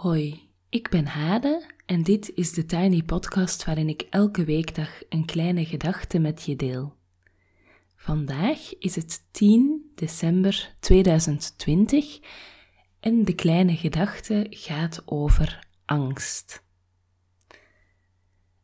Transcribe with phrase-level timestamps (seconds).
[0.00, 5.24] Hoi, ik ben Hade en dit is de Tiny Podcast waarin ik elke weekdag een
[5.24, 6.94] kleine gedachte met je deel.
[7.96, 12.18] Vandaag is het 10 december 2020
[13.00, 16.62] en de kleine gedachte gaat over angst.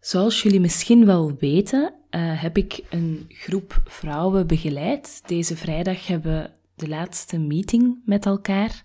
[0.00, 5.22] Zoals jullie misschien wel weten, uh, heb ik een groep vrouwen begeleid.
[5.26, 8.84] Deze vrijdag hebben we de laatste meeting met elkaar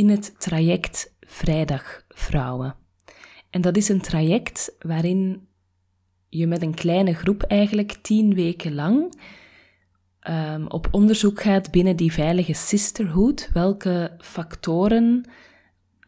[0.00, 2.74] in het traject Vrijdag Vrouwen.
[3.50, 5.48] En dat is een traject waarin
[6.28, 9.20] je met een kleine groep eigenlijk tien weken lang
[10.28, 15.30] um, op onderzoek gaat binnen die veilige sisterhood, welke factoren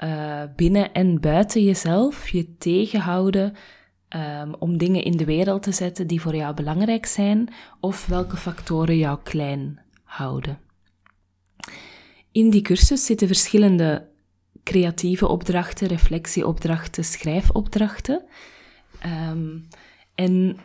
[0.04, 3.54] uh, binnen en buiten jezelf je tegenhouden
[4.08, 7.48] um, om dingen in de wereld te zetten die voor jou belangrijk zijn,
[7.80, 10.71] of welke factoren jou klein houden.
[12.32, 14.08] In die cursus zitten verschillende
[14.64, 18.24] creatieve opdrachten, reflectieopdrachten, schrijfopdrachten.
[19.30, 19.68] Um,
[20.14, 20.56] en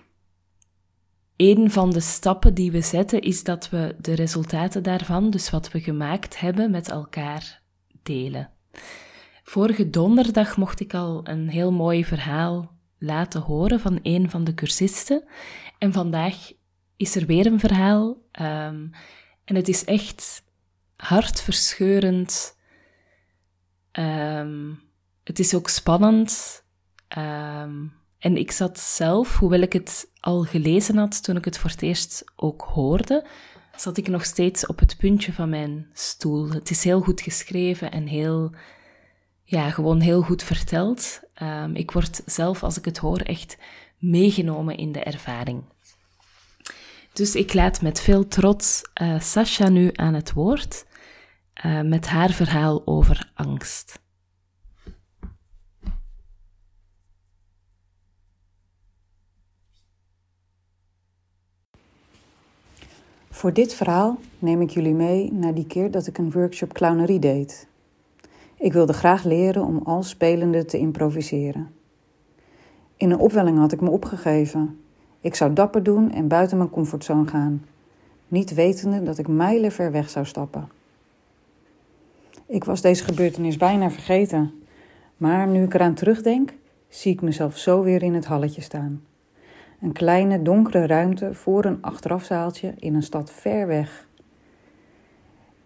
[1.36, 5.72] een van de stappen die we zetten is dat we de resultaten daarvan, dus wat
[5.72, 7.62] we gemaakt hebben, met elkaar
[8.04, 8.50] delen.
[9.44, 14.54] Vorige donderdag mocht ik al een heel mooi verhaal laten horen van een van de
[14.54, 15.24] cursisten.
[15.78, 16.52] En vandaag
[16.98, 18.08] is er weer een verhaal.
[18.42, 18.92] Um,
[19.44, 20.44] en het is echt
[20.98, 22.56] hartverscheurend
[24.00, 24.80] Um,
[25.24, 26.64] het is ook spannend.
[27.18, 31.70] Um, en ik zat zelf, hoewel ik het al gelezen had toen ik het voor
[31.70, 33.28] het eerst ook hoorde,
[33.76, 36.50] zat ik nog steeds op het puntje van mijn stoel.
[36.50, 38.56] Het is heel goed geschreven en heel,
[39.44, 41.22] ja, gewoon heel goed verteld.
[41.42, 43.58] Um, ik word zelf, als ik het hoor, echt
[43.98, 45.64] meegenomen in de ervaring.
[47.18, 50.86] Dus ik laat met veel trots uh, Sasha nu aan het woord.
[51.66, 54.00] Uh, met haar verhaal over angst.
[63.30, 67.20] Voor dit verhaal neem ik jullie mee naar die keer dat ik een workshop clownerie
[67.20, 67.68] deed.
[68.58, 71.72] Ik wilde graag leren om al spelende te improviseren.
[72.98, 74.80] In een opwelling had ik me opgegeven.
[75.28, 77.66] Ik zou dapper doen en buiten mijn comfortzone gaan,
[78.28, 80.70] niet wetende dat ik mijlen ver weg zou stappen.
[82.46, 84.64] Ik was deze gebeurtenis bijna vergeten.
[85.18, 86.54] Maar nu ik eraan terugdenk,
[86.90, 89.04] zie ik mezelf zo weer in het halletje staan.
[89.82, 94.08] Een kleine donkere ruimte voor een achterafzaaltje in een stad ver weg.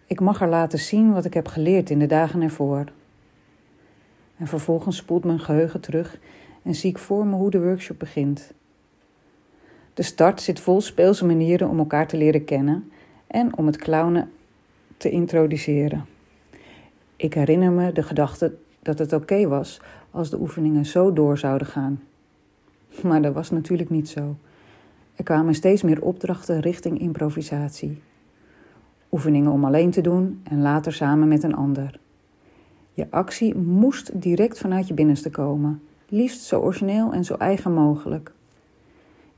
[0.07, 2.85] Ik mag er laten zien wat ik heb geleerd in de dagen ervoor.
[4.37, 6.19] En vervolgens spoelt mijn geheugen terug
[6.63, 8.53] en zie ik voor me hoe de workshop begint.
[10.01, 12.91] De start zit vol speelse manieren om elkaar te leren kennen
[13.27, 14.31] en om het clownen
[14.97, 16.05] te introduceren.
[17.15, 21.67] Ik herinner me de gedachte dat het oké was als de oefeningen zo door zouden
[21.67, 22.01] gaan.
[23.03, 24.35] Maar dat was natuurlijk niet zo.
[25.15, 28.01] Er kwamen steeds meer opdrachten richting improvisatie.
[29.11, 31.99] Oefeningen om alleen te doen en later samen met een ander.
[32.93, 38.31] Je actie moest direct vanuit je binnenste komen, liefst zo origineel en zo eigen mogelijk.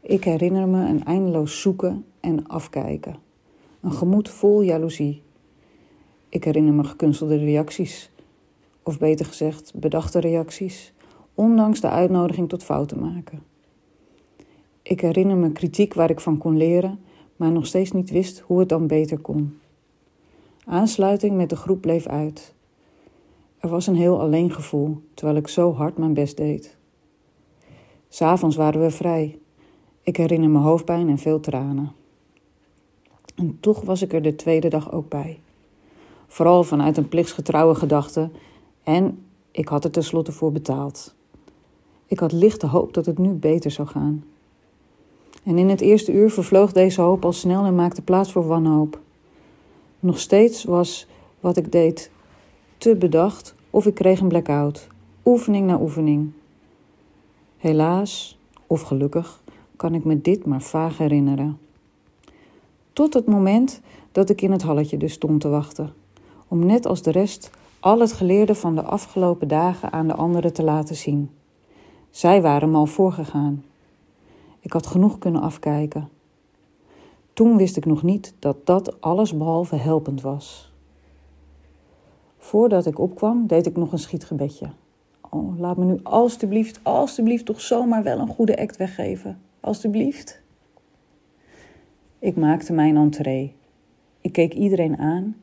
[0.06, 3.16] Ik herinner me een eindeloos zoeken en afkijken.
[3.82, 5.22] Een gemoed vol jaloezie.
[6.30, 8.12] Ik herinner me gekunstelde reacties,
[8.82, 10.94] of beter gezegd, bedachte reacties,
[11.34, 13.44] ondanks de uitnodiging tot fouten maken.
[14.82, 17.00] Ik herinner me kritiek waar ik van kon leren,
[17.36, 19.58] maar nog steeds niet wist hoe het dan beter kon.
[20.66, 22.54] Aansluiting met de groep bleef uit.
[23.58, 26.78] Er was een heel alleen gevoel, terwijl ik zo hard mijn best deed.
[28.10, 29.38] S'avonds waren we vrij.
[30.04, 31.92] Ik herinner me hoofdpijn en veel tranen.
[33.36, 35.40] En toch was ik er de tweede dag ook bij
[36.34, 38.30] vooral vanuit een plichtsgetrouwe gedachte,
[38.84, 41.14] en ik had er tenslotte voor betaald.
[42.06, 44.24] Ik had lichte hoop dat het nu beter zou gaan.
[45.44, 49.00] En in het eerste uur vervloog deze hoop al snel en maakte plaats voor wanhoop.
[50.00, 51.08] Nog steeds was
[51.40, 52.12] wat ik deed
[52.78, 54.88] te bedacht of ik kreeg een blackout,
[55.26, 56.32] oefening na oefening.
[57.58, 59.42] Helaas, of gelukkig,
[59.76, 61.58] kan ik me dit maar vaag herinneren.
[62.94, 63.82] Tot het moment
[64.12, 65.94] dat ik in het halletje dus stond te wachten
[66.54, 67.50] om net als de rest
[67.80, 71.30] al het geleerde van de afgelopen dagen aan de anderen te laten zien.
[72.10, 73.64] Zij waren me al voorgegaan.
[74.60, 76.10] Ik had genoeg kunnen afkijken.
[77.34, 80.72] Toen wist ik nog niet dat dat alles behalve helpend was.
[82.38, 84.70] Voordat ik opkwam, deed ik nog een schietgebedje.
[85.30, 89.42] Oh, laat me nu alstublieft, alstublieft toch zomaar wel een goede act weggeven.
[89.64, 90.42] Alstublieft.
[92.20, 93.54] Ik maakte mijn entree.
[94.22, 95.36] Ik keek iedereen aan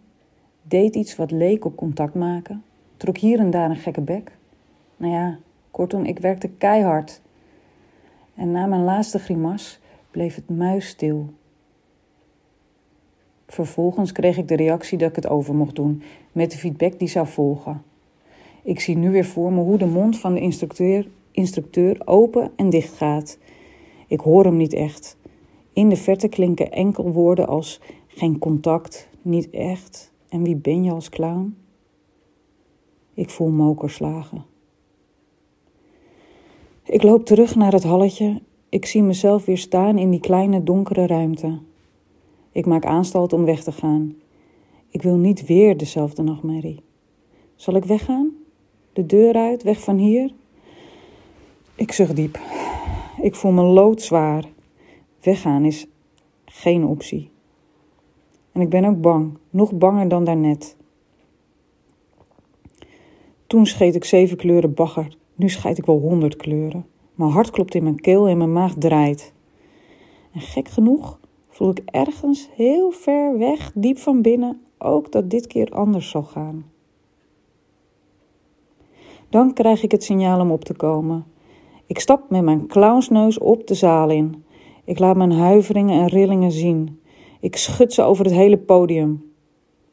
[0.63, 2.63] deed iets wat leek op contact maken
[2.97, 4.37] trok hier en daar een gekke bek.
[4.97, 5.39] Nou ja,
[5.71, 7.21] kortom, ik werkte keihard.
[8.35, 9.81] En na mijn laatste grimas
[10.11, 11.33] bleef het muisstil.
[13.47, 16.03] Vervolgens kreeg ik de reactie dat ik het over mocht doen,
[16.33, 17.83] met de feedback die zou volgen.
[18.63, 22.71] Ik zie nu weer voor me hoe de mond van de instructeur, instructeur open en
[22.71, 23.39] dicht gaat.
[24.11, 25.17] Ik hoor hem niet echt.
[25.73, 30.91] In de verte klinken enkel woorden als geen contact, niet echt en wie ben je
[30.91, 31.57] als clown?
[33.15, 34.45] Ik voel mokerslagen.
[36.85, 38.43] Ik loop terug naar het halletje.
[38.69, 41.59] Ik zie mezelf weer staan in die kleine donkere ruimte.
[42.53, 44.15] Ik maak aanstalt om weg te gaan.
[44.89, 46.83] Ik wil niet weer dezelfde nachtmerrie.
[47.57, 48.31] Zal ik weggaan?
[48.93, 50.33] De deur uit, weg van hier?
[51.75, 52.39] Ik zucht diep.
[53.23, 54.45] Ik voel me loodzwaar.
[55.21, 55.87] Weggaan is
[56.45, 57.31] geen optie.
[58.53, 60.77] En ik ben ook bang, nog banger dan daarnet.
[63.47, 66.87] Toen scheet ik zeven kleuren bagger, nu scheid ik wel honderd kleuren.
[67.15, 69.33] Mijn hart klopt in mijn keel en mijn maag draait.
[70.33, 71.19] En gek genoeg
[71.49, 76.23] voel ik ergens heel ver weg, diep van binnen, ook dat dit keer anders zal
[76.23, 76.65] gaan.
[79.29, 81.25] Dan krijg ik het signaal om op te komen.
[81.91, 84.45] Ik stap met mijn clownsneus op de zaal in.
[84.85, 87.01] Ik laat mijn huiveringen en rillingen zien.
[87.41, 89.33] Ik schud ze over het hele podium.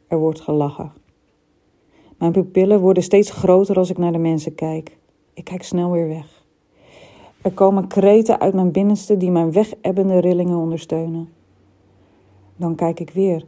[0.08, 0.94] Er wordt gelachen.
[2.18, 4.98] Mijn pupillen worden steeds groter als ik naar de mensen kijk.
[5.34, 6.46] Ik kijk snel weer weg.
[7.42, 11.30] Er komen kreten uit mijn binnenste die mijn wegebbende rillingen ondersteunen.
[12.56, 13.46] Dan kijk ik weer.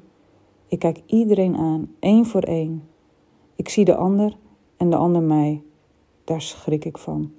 [0.68, 2.84] Ik kijk iedereen aan, één voor één.
[3.56, 4.38] Ik zie de ander
[4.78, 5.63] en de ander mij.
[6.24, 7.31] Daar schrik ik van.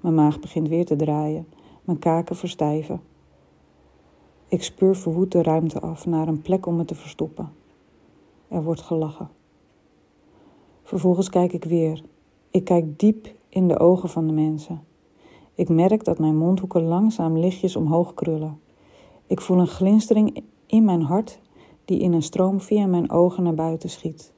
[0.00, 1.46] Mijn maag begint weer te draaien,
[1.84, 3.00] mijn kaken verstijven.
[4.48, 7.52] Ik speur verwoed de ruimte af naar een plek om me te verstoppen.
[8.48, 9.30] Er wordt gelachen.
[10.82, 12.02] Vervolgens kijk ik weer.
[12.50, 14.84] Ik kijk diep in de ogen van de mensen.
[15.54, 18.60] Ik merk dat mijn mondhoeken langzaam lichtjes omhoog krullen.
[19.26, 21.40] Ik voel een glinstering in mijn hart
[21.84, 24.32] die in een stroom via mijn ogen naar buiten schiet.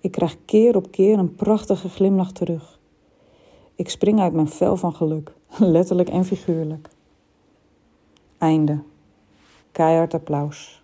[0.00, 2.73] Ik krijg keer op keer een prachtige glimlach terug.
[3.74, 6.88] Ik spring uit mijn vel van geluk, letterlijk en figuurlijk.
[8.38, 8.82] Einde.
[9.72, 10.82] Keihard applaus.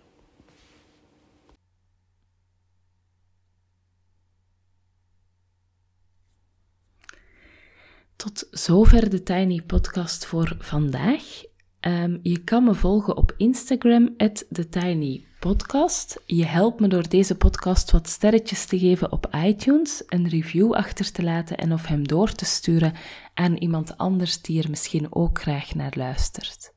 [8.15, 11.50] Tot zover de Tiny Podcast voor vandaag.
[11.87, 14.15] Um, je kan me volgen op Instagram,
[14.51, 16.21] TheTinyPodcast.
[16.25, 21.11] Je helpt me door deze podcast wat sterretjes te geven op iTunes, een review achter
[21.11, 22.93] te laten en of hem door te sturen
[23.33, 26.73] aan iemand anders die er misschien ook graag naar luistert.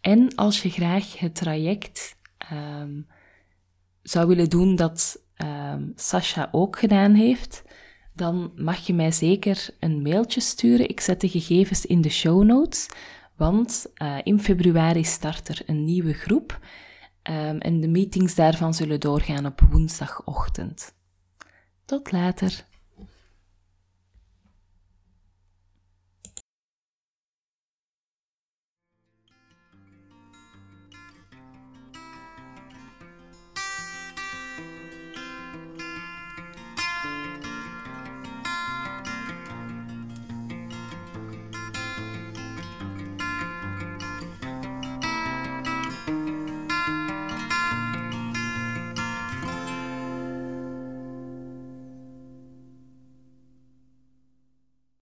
[0.00, 2.16] En als je graag het traject
[2.52, 3.06] um,
[4.02, 7.62] zou willen doen dat um, Sasha ook gedaan heeft,
[8.14, 10.88] dan mag je mij zeker een mailtje sturen.
[10.88, 12.88] Ik zet de gegevens in de show notes.
[13.40, 16.58] Want uh, in februari start er een nieuwe groep
[17.30, 20.94] um, en de meetings daarvan zullen doorgaan op woensdagochtend.
[21.84, 22.64] Tot later.